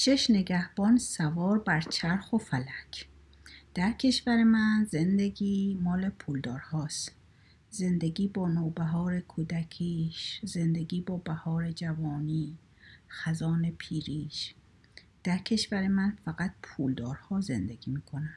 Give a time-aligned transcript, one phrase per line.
[0.00, 3.08] شش نگهبان سوار بر چرخ و فلک.
[3.74, 7.12] در کشور من زندگی مال پولدارهاست.
[7.70, 12.58] زندگی با نوبهار کودکیش زندگی با بهار جوانی
[13.08, 14.54] خزان پیریش.
[15.24, 18.34] در کشور من فقط پولدارها زندگی می‌کنن.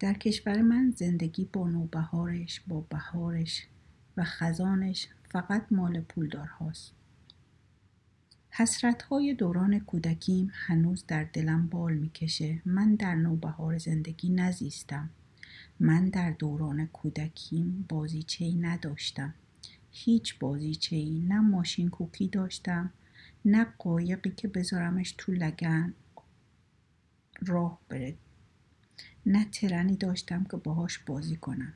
[0.00, 3.66] در کشور من زندگی با نوبهارش با بهارش
[4.16, 6.92] و خزانش فقط مال پولدارهاست.
[8.56, 12.62] حسرت های دوران کودکیم هنوز در دلم بال می‌کشه.
[12.64, 15.10] من در نوبهار زندگی نزیستم.
[15.80, 19.34] من در دوران کودکیم بازیچه نداشتم.
[19.92, 22.90] هیچ بازیچه ای نه ماشین کوکی داشتم
[23.44, 25.94] نه قایقی که بذارمش تو لگن
[27.46, 28.14] راه بره.
[29.26, 31.72] نه ترنی داشتم که باهاش بازی کنم.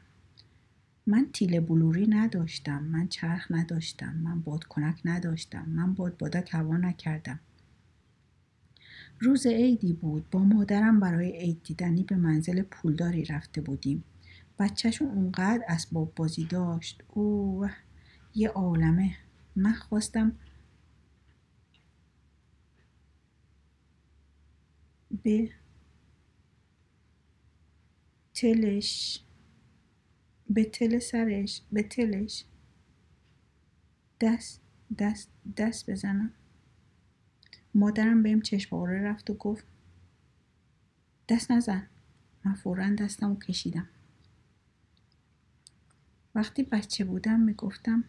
[1.09, 7.41] من تیله بلوری نداشتم من چرخ نداشتم من بادکنک نداشتم من بادبادک هوا نکردم.
[9.21, 14.05] روز عیدی بود با مادرم برای عید دیدنی به منزل پولداری رفته بودیم.
[14.59, 17.03] بچهشون اونقدر اسباب بازی داشت.
[17.09, 17.71] اوه
[18.35, 19.17] یه عالمه.
[19.57, 20.33] من خواستم
[25.23, 25.51] به
[28.35, 29.21] تلش
[30.51, 32.45] به تل سرش به تلش.
[34.21, 34.61] دست
[34.99, 36.31] دست دست بزنم.
[37.75, 39.65] مادرم بهم چشماره رفت و گفت
[41.29, 41.87] دست نزن.
[42.45, 43.89] من فورا دستم و کشیدم.
[46.35, 48.05] وقتی بچه بودم می‌گفتم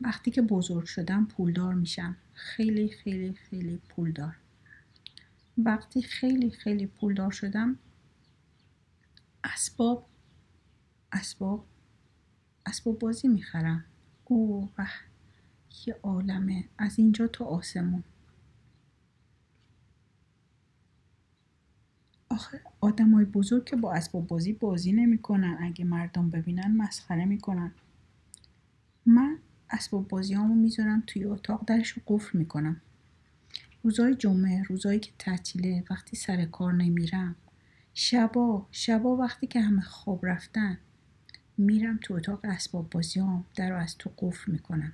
[0.00, 2.16] وقتی که بزرگ شدم پولدار میشم.
[2.34, 4.36] خیلی خیلی خیلی پولدار.
[5.58, 7.78] وقتی خیلی خیلی پولدار شدم
[9.44, 10.08] اسباب
[11.16, 11.66] اسباب
[12.66, 13.84] اسباب بازی می‌خرم.
[14.24, 14.86] او و
[15.86, 16.64] یه عالمه.
[16.78, 18.04] از اینجا تا آسمون.
[22.28, 25.58] آخه آدمای بزرگ که با اسباب بازی بازی نمی‌کنن.
[25.60, 27.72] اگه مردم ببینن مسخره می‌کنن.
[29.06, 29.38] من
[29.70, 32.80] اسباب بازیامو می‌ذارم توی اتاق درش رو قفل می‌کنم.
[33.82, 37.36] روزای جمعه روزایی که تعطیله وقتی سر کار نمیرم.
[37.94, 40.78] شبا شبا وقتی که همه خواب رفتن.
[41.58, 44.92] میرم تو اتاق اسباب بازیام در رو از تو قفل می‌کنم.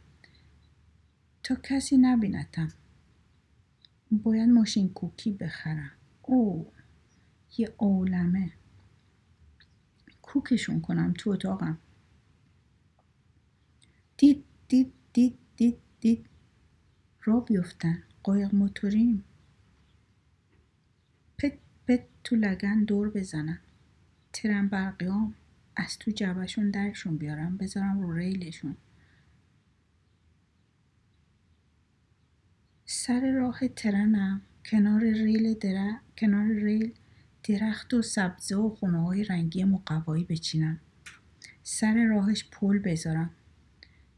[1.42, 2.72] تا کسی نبینتم
[4.10, 5.90] باید ماشین کوکی بخرم.
[6.22, 6.72] او
[7.58, 8.52] یه عالمه.
[10.22, 11.78] کوکشون کنم تو اتاقم.
[14.16, 16.26] دید دید دید دید دید.
[17.22, 18.02] را بیفتن.
[18.22, 19.24] قایق موتوریم.
[21.38, 21.52] پت
[21.88, 23.58] پت تو لگن دور بزنم
[24.32, 25.34] ترن برقیام
[25.76, 28.76] از تو جبهشون درشون بیارم بذارم رو ریلشون.
[32.86, 35.94] سر راه ترنم کنار ریل در...
[36.18, 36.94] کنار ریل
[37.44, 40.80] درخت و سبزه و خونه های رنگی مقوایی بچینم.
[41.62, 43.30] سر راهش پل بذارم.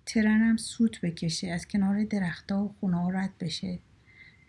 [0.06, 3.78] ترنم سوت بکشه از کنار درختها و خونه ها رد بشه.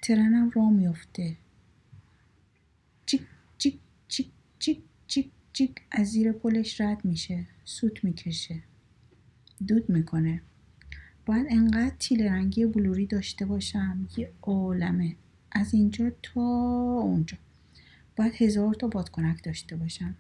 [0.02, 1.38] ترنم را میفته
[3.06, 3.22] چیک
[3.58, 4.84] چیک چیک چیک.
[5.56, 7.46] چیک از زیر پلش رد میشه.
[7.66, 8.64] سوت می‌کشه.
[9.68, 10.42] دود می‌کنه.
[11.26, 14.08] باید انقدر تیل رنگی بلوری داشته باشم.
[14.18, 15.16] یه عالمه.
[15.52, 16.42] از اینجا تا
[17.02, 17.38] اونجا.
[18.16, 20.16] باید هزار تا بادکنک داشته باشم.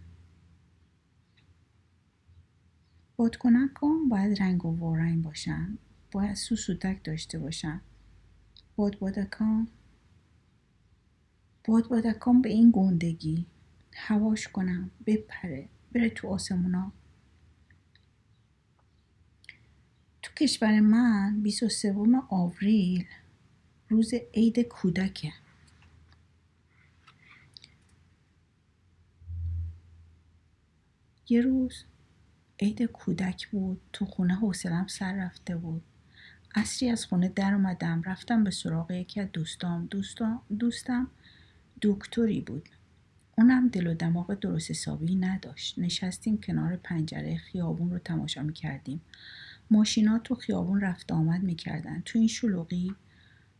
[3.15, 5.77] بادکنک هم باید رنگ و وارنگ باشن.
[6.11, 7.81] باید سوسودک داشته باشن.
[8.75, 9.67] بادبادکان
[11.67, 13.45] بادبادکان به این گندگی.
[13.95, 16.91] هواش کنم بپره بره تو آسمونا.
[20.21, 21.95] تو کشور من 23
[22.29, 23.05] آوریل
[23.89, 25.33] روز عید کودکه.
[31.29, 31.83] یه روز
[32.59, 35.83] عید کودک بود تو خونه حوصلم سر رفته بود.
[36.55, 39.85] اصری از خونه در اومدم رفتم به سراغ یکی از دوستام.
[39.85, 41.07] دوستام دوستم
[41.81, 42.69] دکتری بود.
[43.37, 45.79] اونم دل و دماغ درست حسابی نداشت.
[45.79, 49.01] نشستیم کنار پنجره خیابون رو تماشا می‌کردیم.
[49.71, 52.01] ماشینا تو خیابون رفت آمد می‌کردن.
[52.05, 52.95] تو این شلوغی؟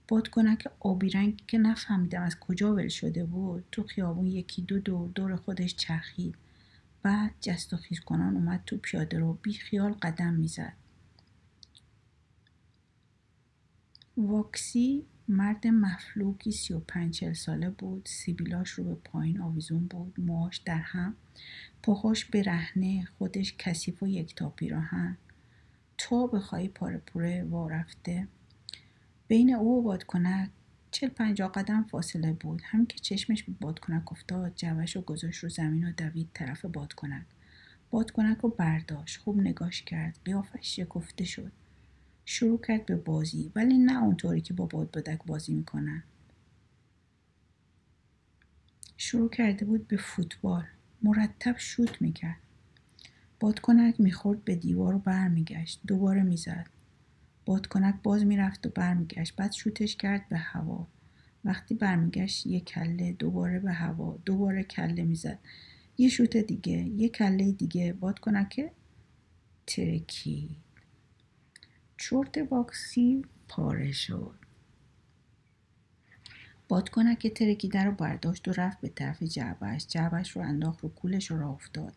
[0.08, 5.10] بادکنک آبی رنگ که نفهمیدم از کجا ول شده بود تو خیابون یکی دو دور
[5.10, 6.36] دور خودش چرخید.
[7.04, 10.74] بعد جست و خیز کنان اومد تو پیاده رو بی خیال قدم می‌زد.
[14.18, 18.06] واکسی مرد مفلوکی سی و پنج ساله بود.
[18.06, 21.16] سیبیلاش رو به پایین آویزون بود موهاش در هم.
[21.84, 25.18] پاهاش برهنه خودش کثیف و یک تا پیراهن
[25.98, 28.28] تا بخوای پاره پوره وارفته
[29.28, 30.50] بین او و بادکنک
[30.92, 32.62] چل پنجاه قدم فاصله بود.
[32.66, 37.26] همین که چشمش به بادکنک افتاد جوش رو گذاشت رو زمین و دوید طرف بادکنک.
[37.92, 39.18] بادکنک رو برداشت.
[39.18, 40.20] خوب نگاش کرد.
[40.26, 41.52] قیافش شکفته شد.
[42.26, 46.04] شروع کرد به بازی ولی نه اونطوری که با بادبادک بازی می‌کنن.
[48.98, 50.64] شروع کرده بود به فوتبال.
[51.02, 52.38] مرتب شوت می‌کرد.
[53.40, 55.82] بادکنک می‌خورد به دیوار و برمیگشت.
[55.88, 56.70] دوباره می‌زد.
[57.46, 59.36] بادکنک باز می‌رفت و برمیگشت.
[59.36, 60.88] بعد شوتش کرد به هوا.
[61.46, 64.20] وقتی برمیگشت یه کله دوباره به هوا.
[64.26, 65.40] دوباره کله می‌زد.
[65.98, 67.94] یه شوت دیگه یه کله دیگه.
[67.94, 68.72] بادکنک
[69.68, 70.58] ترکی.
[71.98, 74.36] چرت باکسی پاره شد.
[76.68, 81.50] بادکنک ترکیده رو برداشت و رفت به طرف جعبش جعبش رو انداخت رو کولش رو
[81.50, 81.94] افتاد.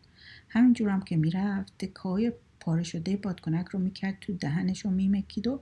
[0.49, 5.61] همینجور هم که می‌رفت تکای پاره شده بادکنک رو می‌کرد تو دهنش رو میمکید و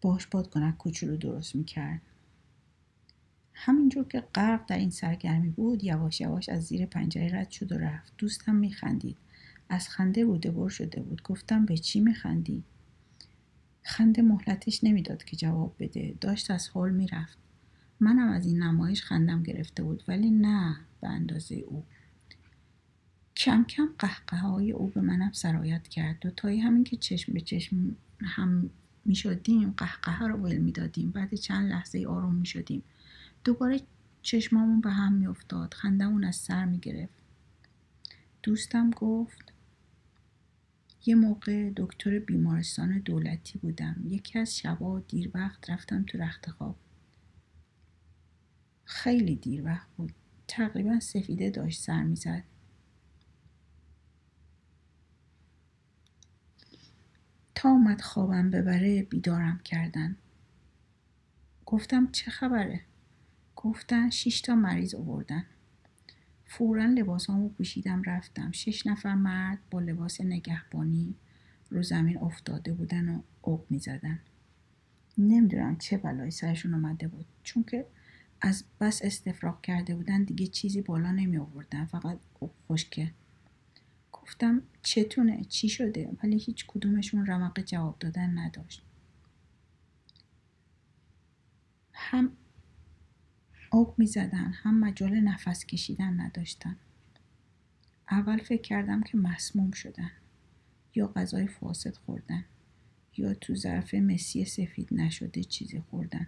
[0.00, 2.00] باش بادکنک کوچولو درست می‌کرد.
[3.54, 7.78] همینجور که غرق در این سرگرمی بود یواش یواش از زیر پنجره رد شد و
[7.78, 8.12] رفت.
[8.18, 9.16] دوستم میخندید.
[9.68, 11.22] از خنده روده بر شده بود.
[11.22, 12.64] گفتم به چی میخندی؟
[13.90, 16.14] خنده مهلتش نمی‌داد که جواب بده.
[16.20, 17.38] داشت از حال می‌رفت.
[18.00, 21.84] منم از این نمایش خندم گرفته بود ولی نه به اندازه او.
[23.36, 26.18] کم کم قهقه های او به منم سرایت کرد.
[26.20, 28.70] دوتایی همین که چشم به چشم هم
[29.04, 32.82] می شدیم قهقه رو ول می دادیم بعد چند لحظه آروم می شدیم
[33.44, 33.80] دوباره
[34.22, 37.14] چشمامون به هم می افتاد خندمون از سر می گرفت
[38.42, 39.49] دوستم گفت
[41.06, 44.02] یه موقع دکتر بیمارستان دولتی بودم.
[44.04, 46.76] یکی از شبا دیر وقت رفتم تو رخت خواب.
[48.84, 50.12] خیلی دیر وقت بود.
[50.48, 52.44] تقریبا سفیده داشت سر می‌زد.
[57.54, 60.16] تا اومد خوابم ببره بیدارم کردن.
[61.66, 62.80] گفتم چه خبره؟
[63.56, 65.46] گفتن شش تا مریض آوردن.
[66.52, 68.52] فورا لباسامو پوشیدم رفتم.
[68.52, 71.14] شش نفر مرد با لباس نگهبانی
[71.70, 74.20] رو زمین افتاده بودن و اوق می‌زدن.
[75.18, 77.26] نمی‌دونم چه بلایی سرشون اومده بود.
[77.42, 77.86] چون که
[78.40, 82.18] از بس استفراغ کرده بودن دیگه چیزی بالا نمی آوردن فقط
[82.68, 83.10] خشکه
[84.12, 88.82] گفتم چتونه؟ چی شده؟ ولی هیچ کدومشون رمق جواب دادن نداشت.
[91.92, 92.32] هم
[93.70, 96.76] آب می زدن هم مجال نفس کشیدن نداشتن.
[98.10, 100.10] اول فکر کردم که مسموم شدن
[100.94, 102.44] یا غذای فاسد خوردن
[103.16, 106.26] یا تو ظرف مسی سفید نشده چیزی خوردن.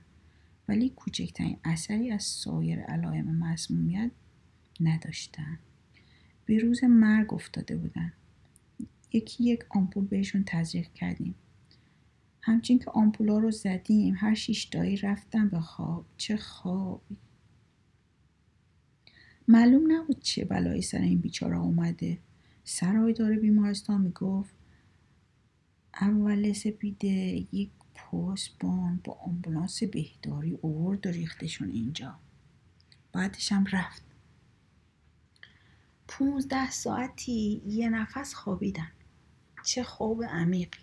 [0.68, 4.10] ولی کوچکترین اثری از سایر علائم مسمومیت
[4.80, 5.58] نداشتن.
[6.46, 8.12] به روز مرگ افتاده بودن.
[9.12, 11.34] یکی یک آمپول بهشون تزریق کردیم.
[12.42, 16.06] همچین که آمپولا رو زدیم هر شیشتایی رفتن به خواب.
[16.16, 17.16] چه خوابی.
[19.52, 22.18] معلوم نبود چه بلایی سر این بیچاره اومده.
[22.64, 24.54] سرایدار بیمارستان می‌گفت
[26.00, 32.14] اول سپیده یک پاسبان با آمبولانس بهداری اوورد و ریختشون اینجا.
[33.12, 34.02] بعدش هم رفت.
[36.08, 38.92] پونزده ساعتی یه نفس خوابیدن.
[39.64, 40.82] چه خواب عمیقی.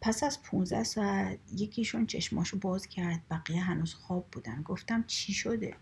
[0.00, 3.22] پس از پونزده ساعت یکیشون چشماشو باز کرد.
[3.30, 4.62] بقیه هنوز خواب بودن.
[4.62, 5.76] گفتم چی شده؟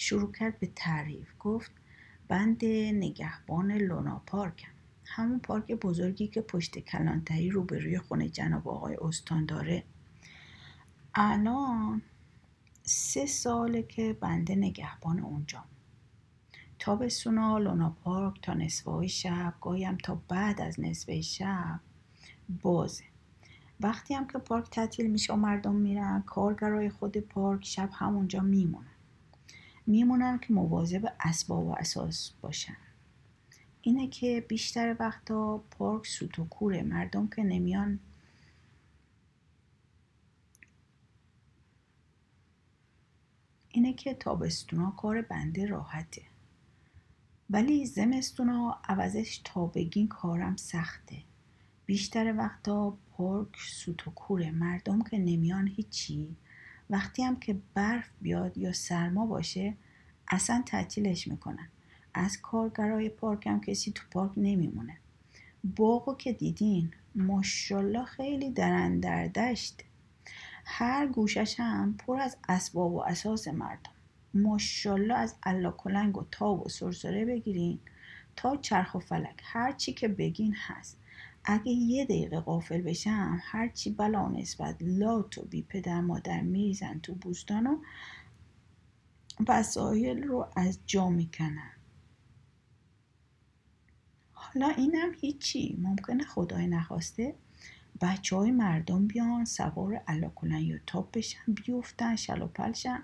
[0.00, 1.28] شروع کرد به تعریف.
[1.38, 1.70] گفت
[2.28, 4.72] بند نگهبان لونا پارکم.
[5.04, 9.84] همون پارک بزرگی که پشت کلانتری روبروی خونه جناب آقای استان داره.
[11.14, 12.02] الان
[12.82, 15.64] سه ساله که بنده نگهبان اونجا
[16.78, 21.80] تابستونا لونا پارک تا نصفه شب گاهیم تا بعد از نصفه شب
[22.62, 23.04] بازه.
[23.80, 28.97] وقتی هم که پارک تعطیل میشه و مردم میرن کارگرای خود پارک شب همونجا میمونن.
[29.88, 32.76] میمونن که مواظب اسباب و اساس باشن.
[33.82, 36.82] اینه که بیشتر وقتا پارک سوت و کوره.
[36.82, 37.98] مردم که نمیان
[43.68, 46.22] اینه که تابستونا کار بنده راحته.
[47.50, 51.22] ولی زمستونا عوضش تا بگین کارم سخته.
[51.86, 54.50] بیشتر وقتا پارک سوت و کوره.
[54.50, 56.36] مردم که نمیان هیچی.
[56.90, 59.74] وقتی هم که برف بیاد یا سرما باشه
[60.28, 61.68] اصلا تعطیلش می‌کنن.
[62.14, 64.96] از کارگرای پارک هم کسی تو پارک نمیمونه.
[65.76, 69.84] باغو که دیدین ماشالله خیلی درن دشت.
[70.64, 73.90] هر گوشش هم پر از اسباب و اساس مردم.
[74.34, 77.78] ماشالله از علا کلنگ و تاب و سرسره بگیرین
[78.36, 79.40] تا چرخ و فلک.
[79.42, 80.98] هر چی که بگین هست.
[81.50, 87.14] اگه یه دقیقه قافل بشم هرچی بلا نسبت لات و بی پدر مادر میریزن تو
[87.14, 87.78] بوستان و
[89.48, 91.70] وسایل رو از جا می‌کنن.
[94.32, 97.34] حالا اینم هیچی ممکنه خدای نخواسته
[98.00, 103.02] بچه های مردم بیان سوار علا یا تاپ بشن بیفتن شلوپل شن.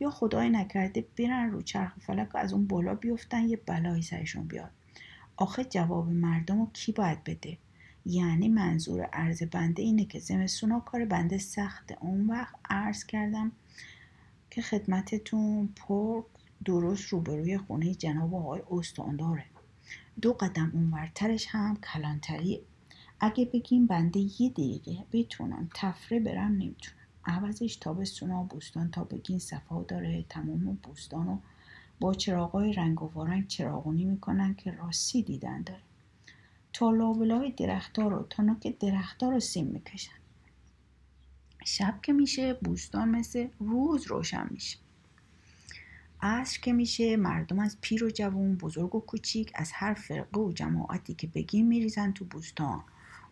[0.00, 4.70] یا خدای نکرده برن رو چرخ فلک از اون بالا بیفتن یه بلایی سرشون بیاد.
[5.36, 7.58] آخه جواب مردم رو کی باید بده؟
[8.06, 11.96] یعنی منظور عرض بنده اینه که زمستونا کار بنده سخته.
[12.00, 13.52] اون وقت عرض کردم
[14.50, 16.24] که خدمتتون پرک
[16.64, 19.44] درست روبروی خونه جناب آقای استانداره.
[20.22, 22.60] دو قدم اونورترش هم کلانتریه.
[23.20, 29.38] اگه بگیم بنده یه دقیقه بتونم تفره برم نمی‌تونم عوضش تابستون و بوستان تا بگین
[29.38, 31.38] صفا داره تمام بوستان رو
[32.00, 35.80] با چراغای رنگ و وارنگ چراغونی می‌کنن که راستی دیدن داره.
[36.78, 40.12] تا لابلای درختها رو تا نوک درختها رو سیم می‌کشن.
[41.64, 44.78] شب که میشه بوستان مثل روز روشن میشه.
[46.22, 50.52] عصر که میشه مردم از پیر و جوون بزرگ و کوچیک از هر فرقه و
[50.52, 52.84] جماعتی که بگیم میریزن تو بوستان.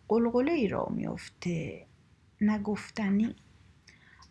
[0.07, 1.85] قلقله ای را میفته
[2.41, 3.35] نگفتنی.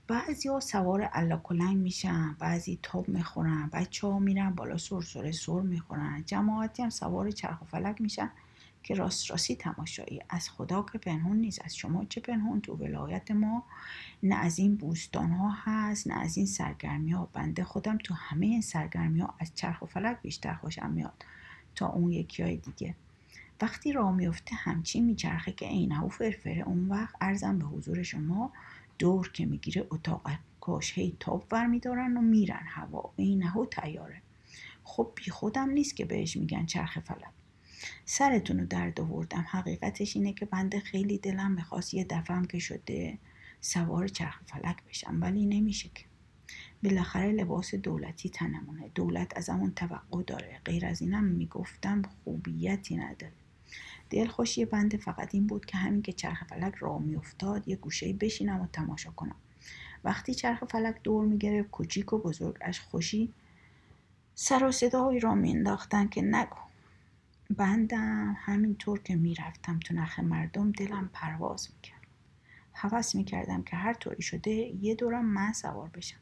[0.07, 6.23] بعضی ها سوار علاکلنگ میشن بعضی تاب می‌خورن بچه ها میرن بالا سرسره سر می‌خورن.
[6.27, 8.31] جماعتی هم سوار چرخ و فلک میشن.
[8.85, 13.31] که راست راستی تماشایی از خدا که پنهون نیست از شما چه پنهون؟ تو ولایت
[13.31, 13.65] ما
[14.23, 18.47] نه از این بوستان ها هست نه از این سرگرمی ها بنده خودم تو همه
[18.47, 21.25] این سرگرمی ها از چرخ و فلک بیشتر خوشم میاد
[21.75, 22.95] تا اون یکی های دیگه.
[23.61, 26.63] وقتی راه میفته همچین میچرخه که عینه و فرفره.
[26.67, 28.53] اون وقت ارزم به حضور شما
[28.99, 33.13] دور که می‌گیره اتاق کاش هی تاب ور میدارن و میرن هوا.
[33.19, 34.23] عینه و تیاره.
[34.85, 37.44] خب بی خودم نیست که بهش میگن چرخ فلک.
[38.05, 39.47] سرتون رو درد آوردم.
[39.51, 43.19] حقیقتش اینه که بنده خیلی دلم می‌خواست یه دفعم که شده
[43.61, 46.05] سوار چرخ فلک بشم ولی نمیشه که.
[46.83, 48.91] بالاخره لباس دولتی تنمونه.
[48.95, 50.61] دولت از همون توقع داره.
[50.65, 53.33] غیر از اینم می‌گفتم خوبیتی نداره.
[54.11, 58.61] دلخوشی بنده فقط این بود که همین که چرخ فلک راه میافتاد یه گوشه بشینم
[58.61, 59.37] و تماشا کنم.
[60.05, 63.33] وقتی چرخ فلک دور می‌گرفت کوچیک و بزرگ از خوشی
[64.35, 66.57] سر و صدایی را میانداختن که نگو.
[67.51, 68.37] بندم.
[68.39, 72.07] همینطور که می‌رفتم تو نخ مردم دلم پرواز می‌کرد.
[72.73, 76.19] حوض می‌کردم که هر طوری شده یه دورم من سوار بشم.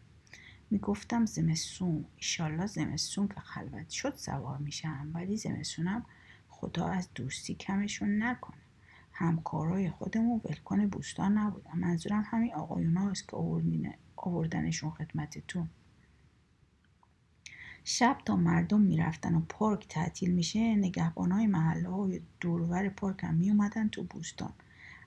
[0.71, 2.05] می‌گفتم زمستون.
[2.17, 6.07] ایشالله زمستون که خلوت شد سوار میشم ولی زمستونم
[6.49, 8.57] خدا از دوستی کمشون نکنه.
[9.13, 11.79] همکارای خودمون ولکن بوستان نبودم.
[11.79, 13.37] منظورم همین آقایون هاست که
[14.17, 15.69] آوردنشون خدمتتون.
[17.85, 23.35] شب تا مردم می‌رفتن و پارک تعطیل میشه نگهبان های محله های دورور پارک هم
[23.35, 24.53] میومدن تو بوستان.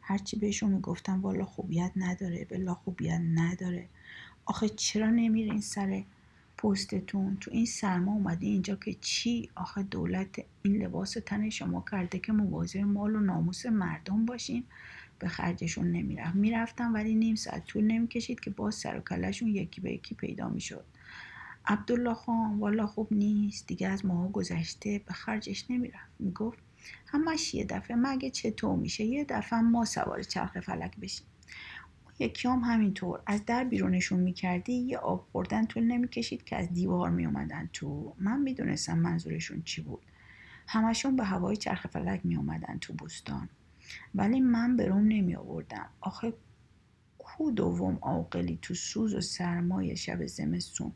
[0.01, 3.89] هرچی بهشون می‌گفتم والا خوبیت نداره بلا خوبیت نداره.
[4.45, 6.03] آخه چرا نمیرین سر
[6.57, 12.19] پستتون؟ تو این سرما اومده اینجا که چی؟ آخه دولت این لباس تن شما کرده
[12.19, 14.63] که مواظب مال و ناموس مردم باشین.
[15.19, 16.35] به خرجشون نمی‌رفت.
[16.35, 20.49] می‌رفتم ولی نیم ساعت طول نمی‌کشید که باز سر و کلشون یکی به یکی پیدا
[20.49, 20.85] می‌شد.
[21.67, 26.11] عبدالله خان والا خوب نیست دیگه از ماها گذشته به خرجش نمی‌رفت.
[26.19, 26.59] می‌گفت
[27.07, 31.27] همش یه دفعه مگه چطور میشه یه دفعه ما سوار چرخ فلک بشیم.
[32.19, 37.09] یکی هم همینطور از در بیرونشون می‌کردی یه آب خوردن طول نمی‌کشید که از دیوار
[37.09, 38.13] میومدن تو.
[38.19, 40.01] من می‌دونستم منظورشون چی بود.
[40.67, 43.49] همشون به هوای چرخ فلک میومدن تو بوستان
[44.15, 46.33] ولی من به روم نمی آوردم آخه
[47.17, 50.91] کو دوم عاقلی تو سوز و سرمایه شب زمستون؟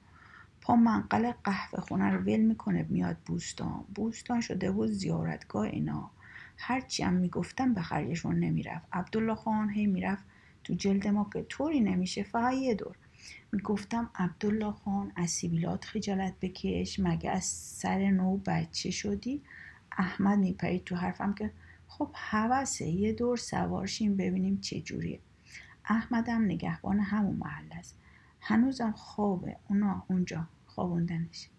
[0.69, 3.85] پا منقل قهوه خونه رو ول می‌کنه میاد بوستان.
[3.95, 6.11] بوستان شده بود زیارتگاه اینا.
[6.57, 8.87] هرچی هم می‌گفتم به خرجشون نمی‌رفت.
[8.93, 10.23] عبدالله خان هی می‌رفت
[10.63, 12.95] تو جلد ما که طوری نمیشه فقط یه دور.
[13.51, 19.41] می‌گفتم عبدالله خان از سیبیلات خجالت بکش مگه از سر نو بچه شدی؟
[19.97, 21.51] احمد میپرید تو حرفم که
[21.87, 25.19] خب حوثه یه دور سوارشیم ببینیم چه جوریه.
[25.85, 27.95] احمدم نگهبان همون محل است.
[28.41, 29.55] هنوزم خوابه.
[29.69, 30.47] اونا اونجا.
[30.69, 31.49] خوابوندنش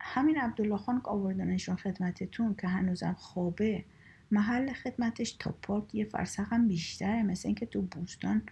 [0.00, 3.84] همین عبدالله خان که آوردنشون خدمتتون که هنوزم خوابه
[4.30, 7.22] محل خدمتش تا پارک یه فرسخ هم بیشتره.
[7.22, 8.42] مثل اینکه تو بوستان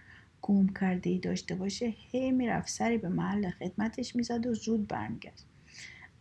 [0.41, 5.45] گم کرده ای داشته باشه هی می‌رفت سری به محل خدمتش می‌زد و زود برمیگشت.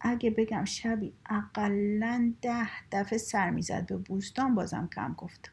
[0.00, 5.53] اگه بگم شبی اقلا ده دفعه سر می‌زد به بوستان بازم کم گفتم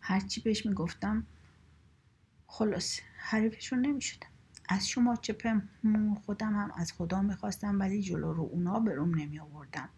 [0.00, 1.26] هرچی بهش می‌گفتم
[2.46, 4.28] خلاص حریفشون نمی‌شدم
[4.68, 5.36] از شما چه
[6.26, 9.88] خودم هم از خدا می‌خواستم ولی جلو رو اونا بروم نمی آوردم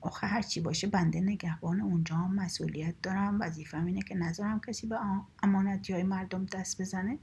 [0.00, 3.40] آخه هرچی باشه بنده نگهبان اونجا هم مسئولیت دارم.
[3.40, 4.98] وظیفم اینه که نذارم کسی به
[5.42, 7.18] امانتی های مردم دست بزنه.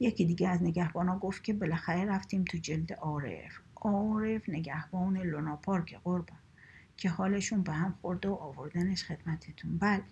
[0.00, 6.00] یکی دیگه از نگهبانا گفت که بالاخره رفتیم تو جلد عارف عارف نگهبان لونا پارک
[6.04, 6.38] قربان
[6.96, 9.78] که حالشون به هم خورده و آوردنش خدمتتون.
[9.78, 10.02] بله.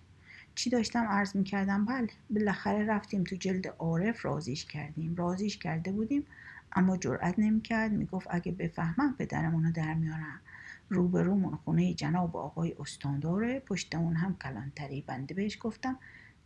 [0.57, 5.15] چی داشتم عرض می‌کردم؟ بله بالاخره رفتیم تو جلد عارف رازیش کردیم.
[5.15, 6.27] رازیش کرده بودیم
[6.73, 7.93] اما جرأت نمی‌کرد.
[7.93, 10.41] می‌گفت اگه بفهمم پدرمون رو در میارم.
[10.89, 13.61] روبرومون خونه جناب آقای استانداره.
[13.61, 15.01] پشت اون هم کلانتری.
[15.07, 15.99] بنده بهش گفتم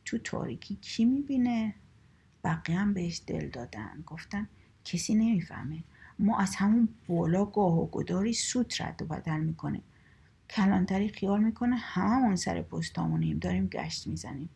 [0.05, 1.75] تو تاریکی کی می‌بینه؟
[2.45, 4.02] بقیه هم بهش دل دادن.
[4.07, 4.49] گفتن
[4.85, 5.85] کسی نمی‌فهمه.
[6.19, 9.83] ما از همون بالا گاه و گداری سوت رد و بدل می‌کنیم.
[10.50, 14.50] کلانتری خیال می‌کنه همون سر پستامونیم داریم گشت می‌زنیم.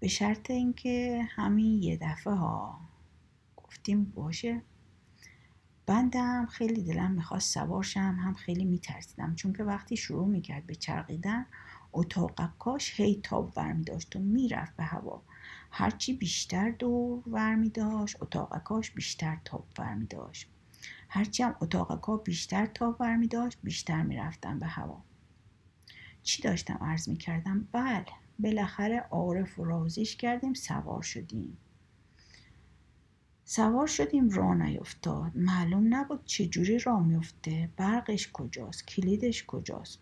[0.00, 2.80] به شرط اینکه همین یه دفعه ها
[3.56, 4.62] گفتیم باشه.
[5.86, 9.34] بندم خیلی دلم می‌خواست سوار شم هم خیلی میترسیدم.
[9.34, 11.46] چون که وقتی شروع می‌کرد به چرقیدن
[11.92, 15.22] اتاق کاش هی تاب ورمی داشت و می‌رفت به هوا.
[15.70, 20.51] هرچی بیشتر دور ورمی داشت اتاق کاش بیشتر تاب ورمی داشت
[21.14, 25.02] هرچی هم اتاق کا بیشتر تاب ورمی داشت بیشتر می‌رفتم به هوا.
[26.22, 28.04] چی داشتم عرض می‌کردم بله
[28.38, 31.56] بالاخره عارف و رازیش کردیم سوار شدیم.
[33.44, 35.32] سوار شدیم راه نیفتاد.
[35.34, 39.98] معلوم نبود چجوری راه میفته برقش کجاست؟ کلیدش کجاست؟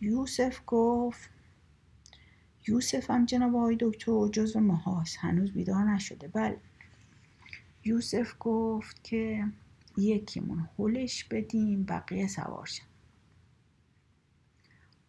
[0.00, 1.30] یوسف گفت
[2.68, 5.16] یوسف هم جناب آقای دکتر جزو ماهاست.
[5.20, 6.28] هنوز بیدار نشده.
[6.28, 6.60] بله.
[7.84, 9.44] یوسف گفت که
[9.96, 12.84] یکیمون هلش بدیم بقیه سوارشن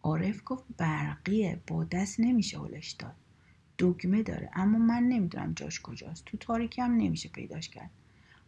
[0.02, 3.14] عارف گفت برقیه با دست نمیشه هلش داد.
[3.78, 6.24] دگمه داره اما من نمی‌دونم جاش کجاست.
[6.24, 7.90] تو تاریکی هم نمیشه پیداش کرد.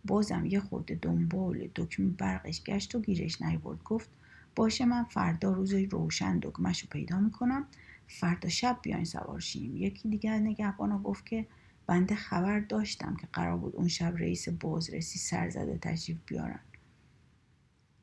[0.04, 3.82] بازم یه خورده دنبال دکمه برقش گشت و گیرش نیورد.
[3.82, 4.10] گفت
[4.56, 7.66] باشه من فردا روز روشن دکمهش رو پیدا می‌کنم.
[8.08, 11.46] فردا شب بیاین سوارشیم یکی دیگه از نگهبانا گفت که
[11.88, 16.60] بنده خبر داشتم که قرار بود اون شب رئیس بازرسی سرزده تشریف بیارن.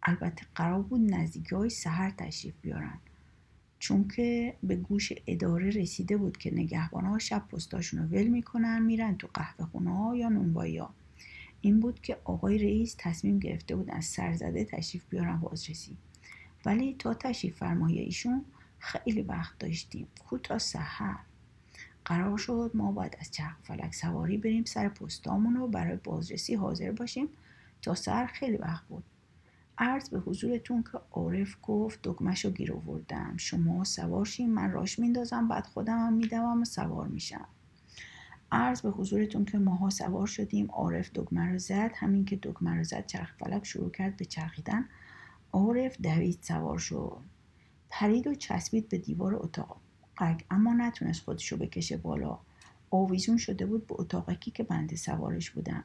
[0.03, 2.99] البته قرار بود نزدیکی های سهر تشریف بیارن.
[3.79, 8.81] چون که به گوش اداره رسیده بود که نگهبان ها شب پستاشون رو ول می‌کنن
[8.81, 10.93] میرن تو قهوه خونه ها یا نونبایی ها.
[11.61, 15.97] این بود که آقای رئیس تصمیم گرفته بود از سرزده تشریف بیارن بازرسی.
[16.65, 18.45] ولی تا تشریف فرمایی ایشون
[18.79, 20.07] خیلی وقت داشتیم.
[20.29, 21.17] کوتا سحر.
[22.05, 26.91] قرار شد ما باید از چرخ فلک سواری بریم سر پستامون رو برای بازرسی حاضر
[26.91, 27.29] باشیم.
[27.81, 29.03] تا سر خیلی وقت بود.
[29.77, 33.37] عرض به حضورتون که عارف گفت دکمش رو گیر آوردم.
[33.37, 37.47] شما سوارشیم من راش میندازم بعد خودم هم میدوم و سوار میشم.
[38.51, 41.91] عرض به حضورتون که ماها سوار شدیم عارف دکمه رو زد.
[41.95, 44.85] همین که دکمه رو زد چرخ فلک شروع کرد به چرخیدن.
[45.51, 47.17] عارف دوید سوار شد.
[47.89, 49.84] پرید و چسبید به دیوار اتاق.
[50.49, 52.39] اما نتونست خودشو بکشه بالا.
[52.91, 55.83] آویزون شده بود به اتاقکی که بنده سوارش بودم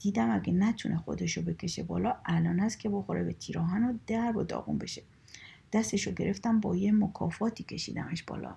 [0.00, 4.42] دیدم اگه نتونه خودشو بکشه بالا الان است که بخوره به تیراهن و در و
[4.42, 5.02] داغون بشه.
[5.72, 8.56] دستشو گرفتم با یه مکافاتی کشیدمش بالا.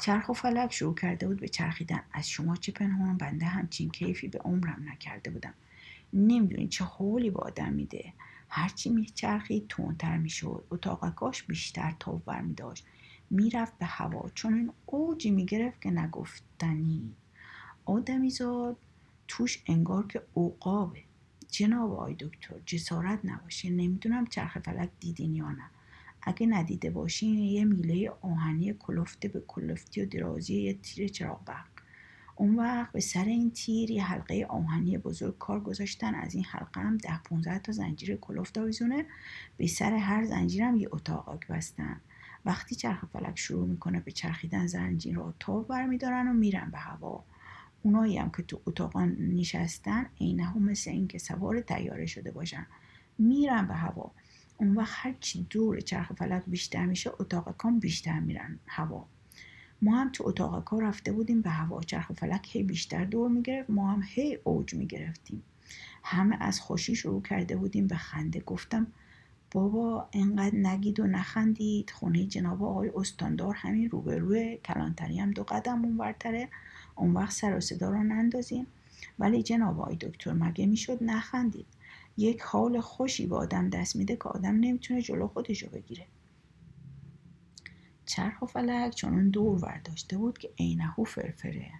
[0.00, 2.00] چرخ و فلک شروع کرده بود به چرخیدن.
[2.12, 5.54] از شما چه پنهان بنده همچین کیفی به عمرم نکرده بودم.
[6.12, 8.12] نمی‌دونی چه حولی به آدم میده.
[8.48, 10.64] هرچی میچرخید تندتر می‌شد.
[10.70, 12.86] اتاقکاش بیشتر تاب برمی داشت
[13.32, 14.30] می‌رفت به هوا.
[14.34, 17.14] چون این اوجی می‌گرفت که نگفتنی.
[17.84, 18.76] آدمیزاد
[19.28, 20.98] توش انگار که اوقابه
[21.50, 23.70] جناب آقای دکتر جسارت نباشه.
[23.70, 25.70] نمی‌دونم چرخ فلک دیدین یا نه.
[26.22, 31.66] اگه ندیده باشین یه میله آهنی کلفته به کلفتی و درازی یه تیر چراغ برق.
[32.36, 36.14] اون وقت به سر این تیر یه حلقه آهنی بزرگ کار گذاشتن.
[36.14, 39.06] از این حلقه هم ده 15 تا زنجیر کلفت آویزونه.
[39.56, 42.00] به سر هر زنجیرم یه اتاقاک بستن.
[42.44, 47.24] وقتی چرخ فلک شروع می‌کنه به چرخیدن زنجیر رو تاب برمیدارن و میرن به هوا.
[47.82, 52.66] اونایی هم که تو اتاق نشستن عینه هم مثل اینکه سوار تیاره شده باشن
[53.18, 54.10] میرن به هوا.
[54.56, 59.06] اون وقت هرچی دور چرخ فلک بیشتر میشه اتاق کام بیشتر میرن هوا.
[59.82, 61.80] ما هم تو اتاق کار رفته بودیم به هوا.
[61.80, 65.42] چرخ فلک هی بیشتر دور می‌گرفت ما هم هی اوج می‌گرفتیم.
[66.04, 68.40] همه از خوشی شروع کرده بودیم به خنده.
[68.40, 68.86] گفتم
[69.54, 71.90] بابا انقدر نگید و نخندید.
[71.90, 76.48] خونه جناب آقای استاندار همین روبروی کلانتری هم دو قدم اونورتره.
[76.94, 78.66] اون وقت سر و صدا رو نندازیم
[79.18, 81.66] ولی جناب آقای دکتر مگه می‌شد نخندید؟
[82.16, 86.06] یک حال خوشی به آدم دست میده که آدم نمی‌تونه جلو خودشو بگیره.
[88.06, 91.70] چرخ و فلک چون دور ورداشته بود که عینهو فرفره.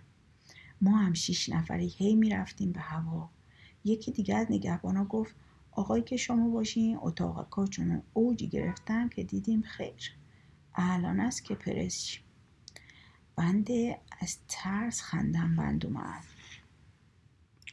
[0.81, 3.29] ما هم شیش نفری هی می‌رفتیم به هوا.
[3.85, 5.35] یکی دیگه از نگهبانا گفت
[5.73, 10.13] آقایی که شما باشین اتاق چون اوجی گرفتن که دیدیم خیر.
[10.75, 12.17] الان است که پرس
[13.37, 16.25] بنده از ترس خندم بند اومد.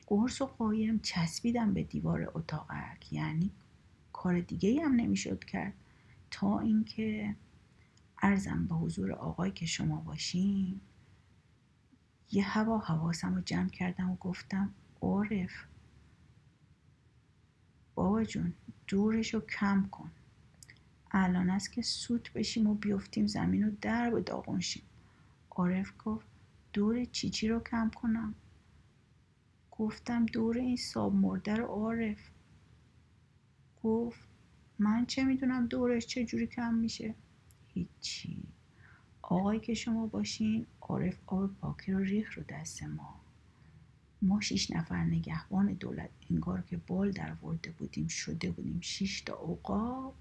[0.08, 3.14] قرص و قایم چسبیدم به دیوار اتاقک.
[3.14, 3.52] یعنی
[4.14, 5.74] کار دیگه هم نمی‌شد کرد.
[6.32, 7.36] تا اینکه
[8.22, 10.82] ارزم به حضور آقای که شما باشین
[12.32, 15.52] یه هوا حواسم رو جمع کردم و گفتم عارف.
[18.00, 18.54] بابا جون
[18.88, 20.12] دورش رو کم کن.
[21.12, 24.84] الان است که سوت بشیم و بیفتیم زمین و در به داغون شیم.
[25.50, 26.28] عارف گفت
[26.74, 28.36] دور چیچی رو کم کنم.
[29.72, 32.18] گفتم دور این ساب مرده رو عارف.
[33.84, 34.28] گفت
[34.80, 37.16] من چه می‌دونم دورش چه جوری کم میشه؟
[37.68, 38.44] هیچی.
[39.22, 43.19] آقایی که شما باشین عارف آب پاکی رو ریخ رو دست ما.
[44.22, 48.82] ما شیش نفر نگهبان دولت انگار که بال در ورده بودیم شده بودیم.
[48.82, 50.16] شیش تا اوقاب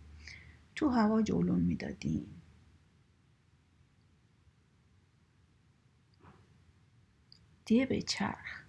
[0.75, 2.43] تو هوا جولون می‌دادیم.
[7.65, 8.65] دیه به چرخ.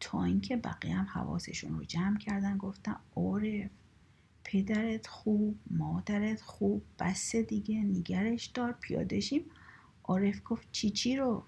[0.00, 3.70] تا اینکه بقیه هم حواسشون رو جمع کردن گفتن عارف
[4.44, 9.44] پدرت خوب مادرت خوب بسه دیگه نگرش دار پیادشیم
[10.04, 11.44] عارف گفت چی چی رو؟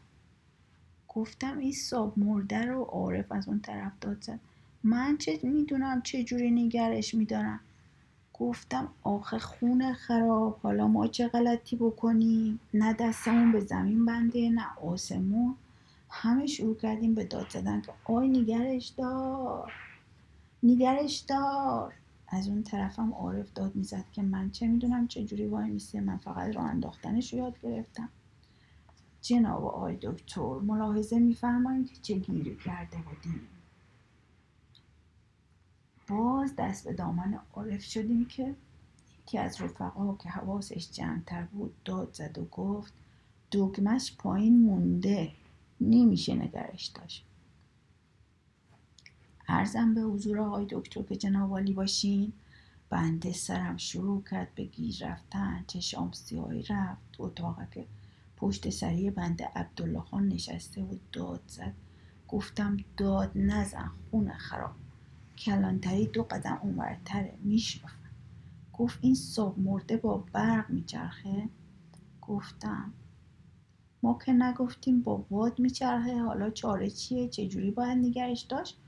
[1.17, 4.41] گفتم این ساب مرده رو عارف از اون طرف داد زد.
[4.85, 7.61] من چه می‌دونم چه جوری نگرش میدارم.
[8.35, 14.67] گفتم آخه خونه خراب حالا ما چه غلطی بکنیم؟ نه دستمون به زمین بنده نه
[14.83, 15.55] آسمون.
[16.11, 19.73] همه شروع کردیم به داد زدن که آی نگرش دار
[20.63, 21.95] نگرش دار.
[22.29, 26.17] از اون طرفم عارف داد می‌زد که من چه می‌دونم چه جوری وای میسته من
[26.17, 28.09] فقط راه انداختنش رو یاد گرفتم.
[29.27, 33.41] جناب آقای دکتر ملاحظه میفرمایید که چه گیری کرده بودیم.
[36.09, 38.55] باز دست به دامن عارف شدیم که
[39.23, 42.93] یکی از رفقا که حواسش جمعتر بود داد زد و گفت
[43.53, 45.33] دگمش پایین مونده
[45.81, 47.25] نمیشه نگرش داشت.
[49.49, 52.33] ارزم به حضور آقای دکتر که جناب باشین.
[52.91, 57.87] بنده سرم شروع کرد به گیر رفتن چشام سیاهی رفت اتاق که
[58.37, 61.75] پشت سری بنده عبدالله خان نشسته و داد زد.
[62.29, 64.75] گفتم داد نزن خونه خراب.
[65.39, 68.11] کلانتری دو قدم اونورتره میشنفن
[68.73, 71.49] گفت این صبح مرده با برق میچرخه؟
[72.23, 72.93] گفتم.
[74.03, 78.79] ما که نگفتیم با باد میچرخه حالا چاره چیه؟ چجوری باید نگرش داشت؟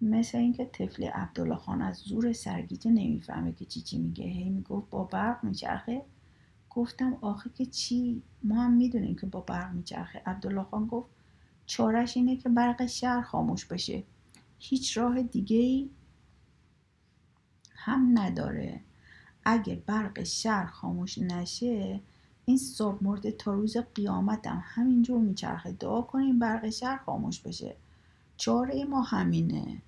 [0.00, 4.24] مثل اینکه طفل عبدالله خان از زور سرگیجه نمی‌فهمه که چی چی میگه.
[4.24, 6.02] هی می‌گفت با برق میچرخه؟
[6.74, 10.22] گفتم آخه که چی؟ ما هم می‌دونیم که با برق میچرخه.
[10.26, 11.08] عبدالله خان گفت
[11.66, 14.02] چارش اینه که برق شهر خاموش بشه.
[14.58, 15.90] هیچ راه دیگه ای
[17.74, 18.80] هم نداره.
[19.44, 22.00] اگه برق شهر خاموش نشه
[22.44, 25.72] این صبح مرده تا روز قیامتم همینجور میچرخه.
[25.72, 27.76] دعا کنیم برق شهر خاموش بشه.
[28.36, 29.82] چاره ما همینه.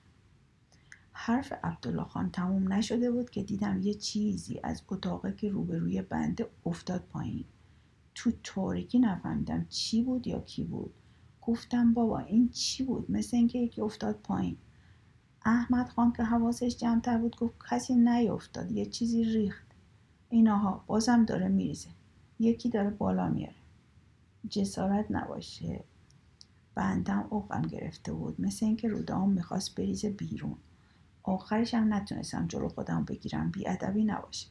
[1.16, 6.50] حرف عبدالله خان تموم نشده بود که دیدم یه چیزی از اتاقه که روبروی بنده
[6.66, 7.44] افتاد پایین.
[8.14, 10.94] تو تاریکی نفهمیدم چی بود یا کی بود.
[11.42, 14.56] گفتم بابا این چی بود؟ مثل اینکه یکی افتاد پایین.
[15.44, 19.66] احمد خان که حواسش جمعتر بود گفت کسی نیفتاد یه چیزی ریخت.
[20.30, 21.88] اینها بازم داره میریزه.
[22.38, 23.54] یکی داره بالا میاره.
[24.48, 25.84] جسارت نباشه.
[26.74, 28.40] بندم اوقم گرفته بود.
[28.40, 30.56] مثل اینکه رودام می‌خواست بریزه بیرون.
[31.24, 33.50] آخرش هم نتونستم جلو خودم بگیرم.
[33.50, 34.46] بیادبی نباشه.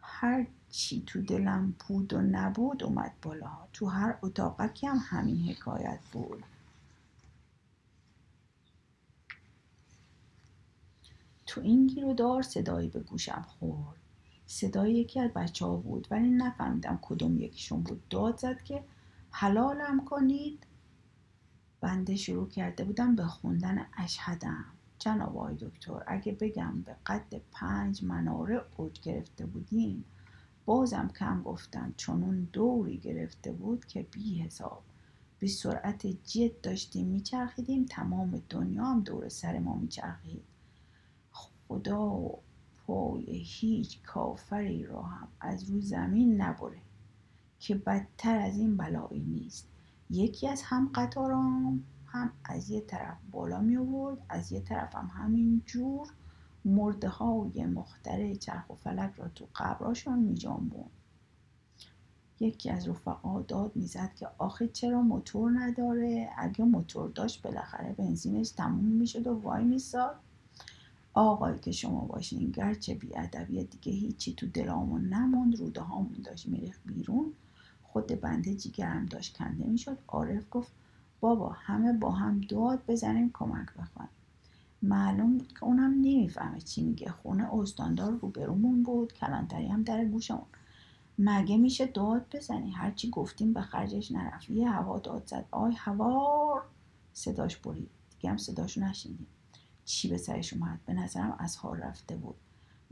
[0.00, 3.58] هر چی تو دلم بود و نبود اومد بالا.
[3.72, 6.44] تو هر اتاقکی هم همین حکایت بود.
[11.46, 13.98] تو این گیر و دار صدایی به گوشم خورد.
[14.46, 18.08] صدای یکی از بچه ها بود ولی نفهمیدم کدوم یکیشون بود.
[18.08, 18.84] داد زد که
[19.30, 20.66] حلالم کنید.
[21.80, 24.64] بنده شروع کرده بودم به خوندن اشهدم.
[25.04, 30.04] جناب آقای دکتر اگه بگم به قد پنج مناره اوج گرفته بودیم
[30.64, 34.82] بازم کم گفتم چون دوری گرفته بود که بی حساب
[35.38, 40.42] به سرعت جد داشتیم میچرخیدیم تمام دنیا هم دور سر ما میچرخید.
[41.32, 42.30] خدا
[42.86, 46.78] پای هیچ کافری را هم از روی زمین نبره
[47.60, 49.68] که بدتر از این بلایی نیست.
[50.10, 55.10] یکی از هم قطارام هم از یه طرف بالا می آورد از یه طرف هم
[55.14, 56.08] همین جور
[56.64, 60.86] مرده های مختره چرخ و فلک را تو قبراشون می جانبون.
[62.40, 68.50] یکی از رفقا داد می‌زد که آخه چرا موتور نداره؟ اگه موتور داشت بالاخره بنزینش
[68.50, 70.16] تموم می‌شد و وای میساد
[71.14, 76.78] آقایی که شما باشین گرچه بیادبی دیگه هیچی تو دلامون نموند روده هامون داشت میریخ
[76.86, 77.32] بیرون.
[77.82, 79.98] خود بنده جیگرم داشت کنده می‌شد.
[80.08, 80.72] عارف گفت
[81.24, 84.08] بابا همه با هم داد بزنیم کمک بخوایم
[84.82, 87.10] معلوم بود که اونم نمی‌فهمه چی میگه.
[87.10, 90.46] خونه استاندار روبرومون بود کلانتری هم در گوشمون.
[91.18, 94.50] مگه میشه داد بزنی؟ هرچی گفتیم به خرجش نرفت.
[94.50, 95.44] یه هوا داد زد.
[95.50, 96.62] آی هوار
[97.12, 97.90] صداش برید.
[98.10, 99.26] دیگه هم صداشو نشیندیم
[99.84, 102.36] چی به سرش اومد؟ به نظرم از حال رفته بود.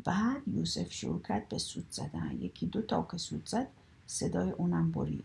[0.04, 2.38] بعد یوسف شروع کرد به سود زدن.
[2.40, 3.68] یکی دو تا که سود زد
[4.06, 5.24] صدای اونم برید.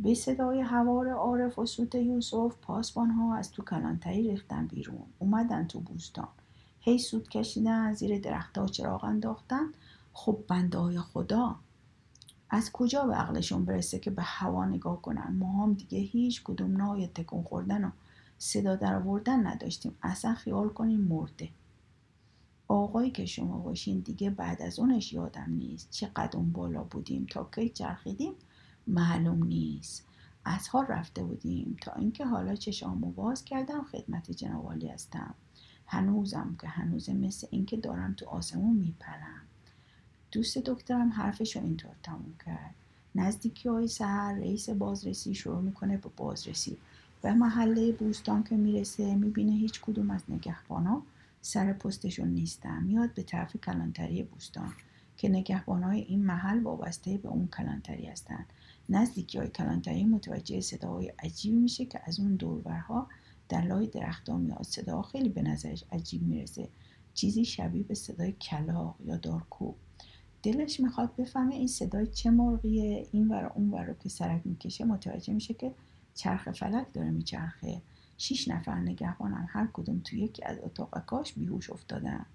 [0.00, 5.06] به صدای هوار عارف و سوت یوسف پاسبان ها از تو کلانتری ریختن بیرون.
[5.18, 6.28] اومدن تو بوستان.
[6.80, 9.72] هی سود کشیدن زیر درختها چراغ انداختن.
[10.12, 11.56] خب بنده های خدا
[12.50, 16.76] از کجا به عقلشون برسه که به هوا نگاه کنن؟ ما هم دیگه هیچ کدوم
[16.76, 17.90] نای تکون خوردن و
[18.38, 19.96] صدا در آوردن نداشتیم.
[20.02, 21.48] اصلا خیال کنیم مرده.
[22.68, 27.48] آقایی که شما باشین دیگه بعد از اونش یادم نیست چقدر اون بالا بودیم تا
[27.54, 28.32] کی چرخیدیم.
[28.86, 30.06] معلوم نیست.
[30.44, 31.76] از حال رفته بودیم.
[31.80, 35.34] تا اینکه حالا چشامو باز کردم خدمت جنابالی هستم.
[35.86, 39.40] هنوزم که هنوزه مثل اینکه دارم تو آسمون میپرم.
[40.32, 42.74] دوست دکترم حرفش رو اینطور تموم کرد.
[43.14, 46.76] نزدیکی های سهر رئیس بازرسی شروع می‌کنه به بازرسی.
[47.22, 51.02] به محله بوستان که می‌رسه می‌بینه هیچ کدوم از نگهبانا
[51.42, 52.82] سر پستشون نیستن.
[52.82, 54.72] میاد به طرف کلانتری بوستان
[55.16, 58.46] که نگهبانای این محل وابسته به اون کلانتری هستن.
[58.88, 63.08] نزدیکی های کلانتری متوجه صداهای عجیبی میشه که از اون دوربرها
[63.48, 66.68] در لای درختها میاد صدا خیلی به نظرش عجیب می‌رسه.
[67.14, 69.76] چیزی شبیه به صدای کلاق یا دارکوب.
[70.42, 75.32] دلش می‌خواد بفهمه این صدای چه مرغیه این ور اون ور که سرک می‌کشه متوجه
[75.32, 75.74] میشه که
[76.14, 77.82] چرخ فلک داره میچرخه.
[78.18, 82.26] شیش نفر نگهبانم هر کدوم تو یکی از اتاقکاش بیهوش افتادن.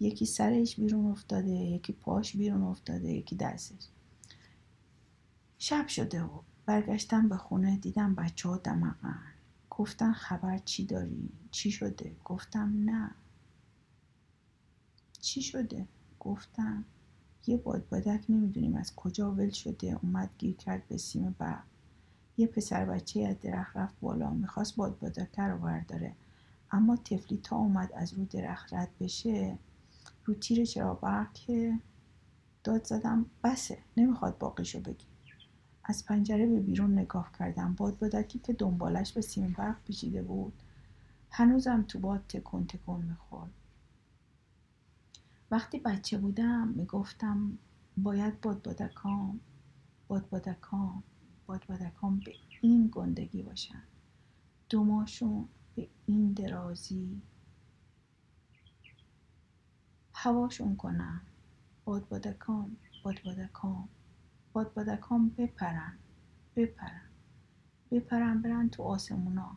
[0.00, 3.88] یکی سرش بیرون افتاده یکی پاش بیرون افتاده یکی دستش.
[5.64, 6.28] شب شده و
[6.66, 9.22] برگشتم به خونه دیدم بچه ها دمقن
[9.70, 13.10] گفتن خبر چی داری؟ چی شده؟ گفتم نه.
[15.20, 15.86] چی شده؟
[16.20, 16.84] گفتم
[17.46, 19.98] یه بادبادک نمی‌دونیم از کجا ول شده.
[20.02, 21.64] اومد گیر کرد به سیم برق
[22.36, 24.30] یه پسر بچه از درخت رفت بالا.
[24.30, 26.14] می‌خواست بادبادک رو برداره.
[26.70, 29.58] اما تفلی تا اومد از رو درخت رد بشه
[30.24, 31.78] رو تیر چرا برق که
[32.64, 33.78] داد زدم بسه.
[33.96, 35.11] نمی‌خواد باقیشو بگی
[35.84, 37.74] از پنجره به بیرون نگاه کردم.
[37.74, 40.52] بادبادکی که دنبالش به سیم برق پیچیده بود.
[41.30, 43.50] هنوزم تو باد تکون تکون می‌خورد.
[45.50, 47.58] وقتی بچه بودم می‌گفتم
[47.96, 49.40] باید بادبادکام
[50.08, 51.02] بادبادکام
[51.46, 53.82] بادبادکام به این گندگی باشن.
[54.70, 57.22] دوماشون به این درازی.
[60.14, 61.20] هواشون کنم
[61.84, 63.88] بادبادکام بادبادکام
[64.52, 65.98] بادبادکام بپرن
[66.56, 67.02] بپرن
[67.90, 69.56] بپرن برن تو آسمونا.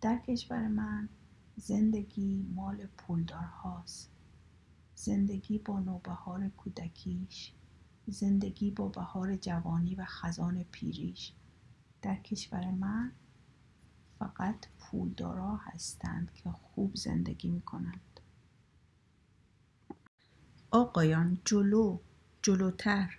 [0.00, 1.08] در کشور من
[1.56, 4.10] زندگی مال پولدار هاست
[4.94, 7.52] زندگی با نوبهار کودکیش.
[8.06, 11.32] زندگی با بهار جوانی و خزان پیریش.
[12.02, 13.12] در کشور من
[14.18, 18.20] فقط پولدارا هستند که خوب زندگی می کنند
[20.70, 21.98] آقایان جلو.
[22.44, 23.18] جلوتر.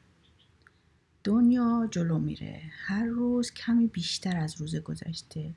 [1.23, 2.61] دنیا جلو میره.
[2.71, 5.53] هر روز کمی بیشتر از روز گذشته.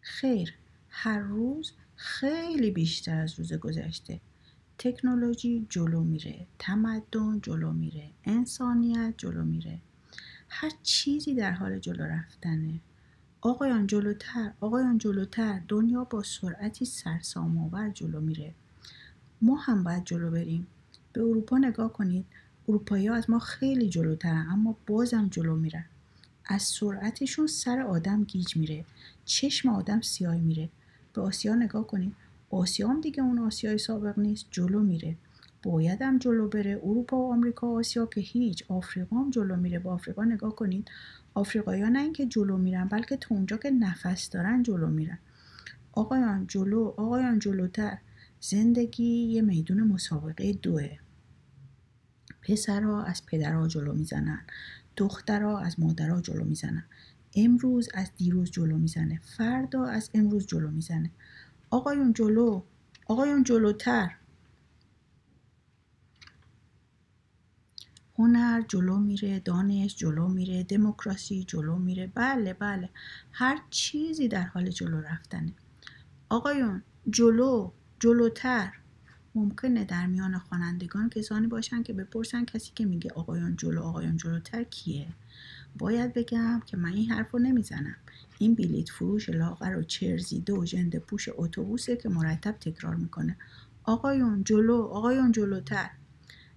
[0.00, 0.54] خیر
[0.88, 4.20] هر روز خیلی بیشتر از روز گذشته.
[4.78, 6.46] تکنولوژی جلو میره.
[6.58, 8.10] تمدن جلو میره.
[8.24, 9.78] انسانیت جلو میره.
[10.48, 12.80] هر چیزی در حال جلو رفتنه.
[13.40, 15.62] آقایان جلوتر آقایان جلوتر.
[15.68, 18.54] دنیا با سرعتی سرسام‌آور جلو میره.
[19.42, 20.66] ما هم باید جلو بریم.
[21.12, 22.26] به اروپا نگاه کنید.
[22.68, 25.84] اروپایی از ما خیلی جلوترن اما بازم جلو میرن.
[26.46, 28.84] از سرعتشون سر آدم گیج میره.
[29.24, 30.68] چشم آدم سیاه میره.
[31.14, 32.14] به آسیا نگاه کنید
[32.50, 35.16] آسیا هم دیگه اون آسیای سابق نیست جلو میره.
[35.62, 36.80] باید هم جلو بره.
[36.84, 38.64] اروپا و آمریکا و آسیا که هیچ.
[38.68, 39.78] آفریقا هم جلو میره.
[39.78, 40.90] با آفریقا نگاه کنید
[41.34, 45.18] آفریقایی ها نه اینکه جلو میرن بلکه تو اونجا که نفس دارن جلو میرن.
[45.92, 47.98] آقایان جلو آقایان جلوتر.
[48.40, 50.88] زندگی یه میدون مسابقه دوه.
[52.48, 54.46] پسرها از پدرها جلو می‌زنن.
[54.96, 56.84] دخترها از مادرها جلو می‌زنن.
[57.36, 59.20] امروز از دیروز جلو می‌زنه.
[59.36, 61.10] فردا از امروز جلو می‌زنه.
[61.70, 62.62] آقایون جلو.
[63.06, 64.14] آقایون جلوتر.
[68.18, 72.06] هنر جلو میره دانش جلو میره دموکراسی جلو میره.
[72.14, 72.90] بله بله.
[73.32, 75.52] هر چیزی در حال جلو رفتنه.
[76.28, 78.72] آقایون جلو جلوتر.
[79.38, 84.62] ممکنه در میان خوانندگان کسانی باشن که بپرسن کسی که میگه آقایان جلو آقایان جلوتر
[84.62, 85.08] کیه؟
[85.78, 87.96] باید بگم که من این حرف رو نمی‌زنم.
[88.38, 93.36] این بلیت فروش لاغر و چرزیده و ژنده پوش اتوبوسه که مرتب تکرار می‌کنه.
[93.84, 95.90] آقایون جلو آقایون جلوتر.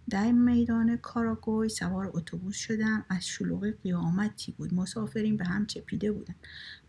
[0.10, 3.06] در میدان کاراگوی سوار اتوبوس شدم.
[3.10, 4.74] از شلوغی قیامتی بود.
[4.74, 6.36] مسافرین به هم چپیده بودن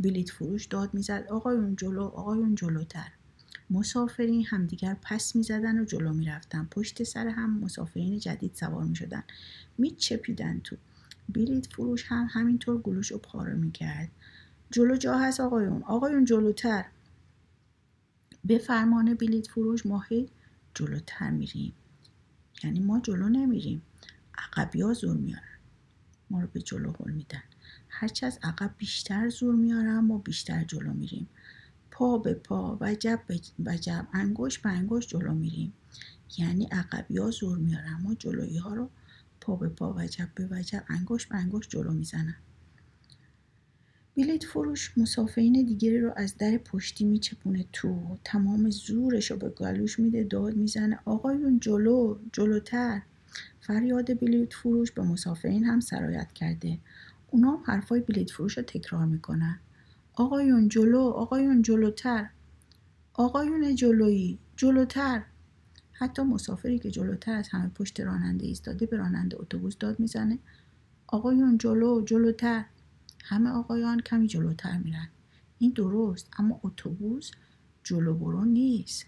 [0.00, 1.26] بلیت فروش داد می‌زد.
[1.30, 3.12] آقایون جلو آقایون جلوتر.
[3.72, 6.68] مسافرین همدیگر پس می‌زدن و جلو می‌رفتن.
[6.70, 9.22] پشت سر هم مسافرین جدید سوار می‌شدن.
[9.78, 10.76] میچپیدن تو.
[11.28, 14.10] بلیت فروش هم همینطور گلوش و پاره می‌کرد.
[14.70, 15.82] جلو جا هست آقایون.
[15.82, 16.84] آقایون جلوتر.
[18.44, 20.28] به فرمان بلیت فروش ماهی
[20.74, 21.72] جلوتر میریم.
[22.64, 23.82] یعنی ما جلو نمیریم.
[24.38, 25.58] عقبی ها زور میارن.
[26.30, 27.42] ما رو به جلو هل میدن.
[27.88, 31.28] هرچه از عقب بیشتر زور میارن ما بیشتر جلو میریم.
[31.94, 35.72] پا به پا وجب به وجب انگوش به انگوش جلو میریم.
[36.38, 38.90] یعنی عقبی ها زور میارن ما جلویی ها رو
[39.40, 42.36] پا به پا وجب به وجب انگوش به انگوش جلو می‌زنن.
[44.16, 48.18] بلیت فروش مسافرین دیگری رو از در پشتی میچپونه تو.
[48.24, 50.98] تمام زورش رو به گلوش میده داد می‌زنه.
[51.04, 53.02] آقایون جلو جلوتر.
[53.60, 56.78] فریاد بلیت فروش به مسافرین هم سرایت کرده.
[57.30, 59.60] اونا هم حرفای بلیت فروش رو تکرار می‌کنن.
[60.14, 62.30] آقایون جلو آقایون جلوتر.
[63.14, 65.22] آقایون جلویی جلوتر.
[65.92, 70.38] حتی مسافری که جلوتر از همه پشت راننده ایستاده به راننده اتوبوس داد می‌زنه.
[71.06, 72.64] آقایون جلو جلوتر.
[73.24, 75.08] همه آقایان کمی جلوتر میرن.
[75.58, 77.30] این درست اما اتوبوس
[77.84, 79.06] جلو برو نیست.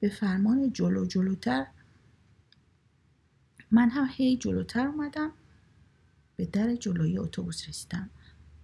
[0.00, 1.66] به فرمان جلو جلوتر.
[3.70, 5.32] من هم هی جلوتر اومدم
[6.36, 8.10] به در جلوی اتوبوس رسیدم.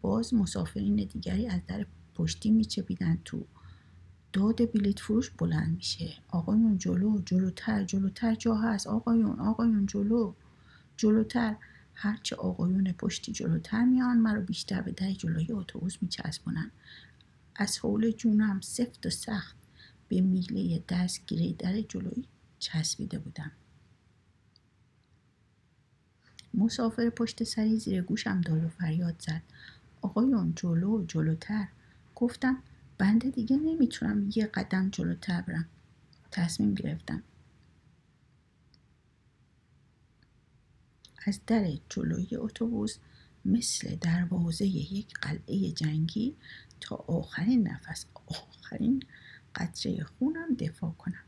[0.02, 3.44] باز مسافرین دیگری از در پشتی میچپیدن تو
[4.32, 6.12] داد بلیت فروش بلند میشه.
[6.28, 8.86] آقایون جلو جلوتر جلوتر جا هست.
[8.86, 10.34] آقایون آقایون جلو
[10.96, 11.56] جلوتر.
[11.94, 16.70] هرچه آقایون پشتی جلوتر میان مرا بیشتر به در جلوی اتوبوس میچسبونن.
[17.56, 19.56] از حول جونم سفت و سخت
[20.08, 22.24] به میله دستگیره در جلویی
[22.58, 23.52] چسبیده بودم.
[26.54, 29.42] مسافر پشت سری زیر گوشم داد و فریاد زد.
[30.00, 31.68] آقایون جلو جلوتر.
[32.14, 32.62] گفتم
[32.98, 35.68] بنده دیگه نمی‌تونم یه قدم جلوتر برم.
[36.30, 37.22] تصمیم گرفتم.
[41.26, 42.98] از در جلوی اتوبوس
[43.44, 46.36] مثل دروازه یک قلعه جنگی
[46.80, 49.02] تا آخرین نفس آخرین
[49.54, 51.24] قطره خونم دفاع کنم.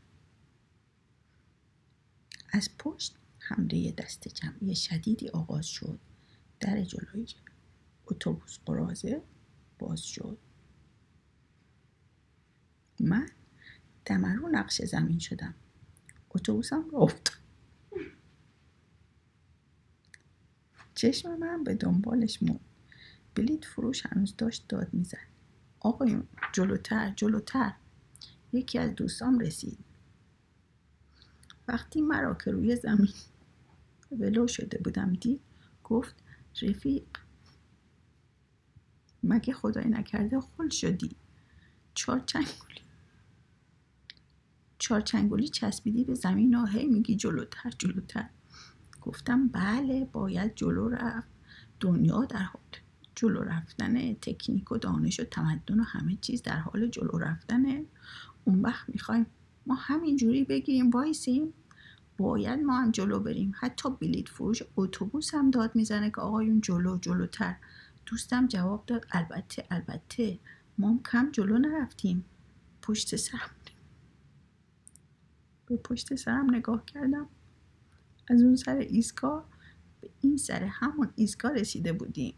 [2.51, 5.99] از پشت حمله دست جمعی شدیدی آغاز شد.
[6.59, 7.25] در جلوی
[8.11, 9.21] اتوبوس قرازه
[9.79, 10.37] باز شد.
[12.99, 13.29] من
[14.05, 15.53] دمرو نقش زمین شدم.
[16.29, 17.37] اتوبوسم را افتاد.
[20.95, 22.59] چشم من به دنبالش موند.
[23.35, 25.17] بلیت فروش هنوز داشت داد می‌زد.
[25.79, 27.73] آقایون جلوتر جلوتر.
[28.53, 29.79] یکی از دوستام رسید.
[31.67, 33.13] وقتی مرا که روی زمین
[34.11, 35.41] ولو شده بودم دید
[35.83, 36.15] گفت
[36.61, 37.03] رفیق
[39.23, 41.15] مگه خدای نکرده خل شدی؟
[41.93, 42.81] چهار چنگولی
[44.79, 48.29] چهار چنگولی چسبیدی به زمین و هی میگی جلوتر جلوتر.
[49.01, 51.27] گفتم بله باید جلو رفت.
[51.79, 52.61] دنیا در حال
[53.15, 57.85] جلو رفتن تکنیک و دانش و تمدن و همه چیز در حال جلو رفتنه
[58.45, 59.25] اون وقت می‌خوایم
[59.65, 61.53] ما همینجوری بگیریم وایسیم.
[62.17, 63.53] باید ما هم جلو بریم.
[63.59, 67.55] حتی بلیت فروش اتوبوس هم داد می‌زنه که آقایون جلو جلوتر.
[68.05, 70.39] دوستم جواب داد البته البته
[70.77, 72.25] ما کم جلو نرفتیم.
[72.81, 73.51] پشت سرم
[75.65, 77.29] به پشت سرم نگاه کردم.
[78.27, 79.49] از اون سر ایستگاه
[80.01, 82.33] به این سر همون ایستگاه رسیده بودیم.